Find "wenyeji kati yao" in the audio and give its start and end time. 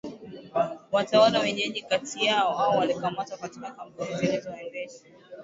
1.39-2.59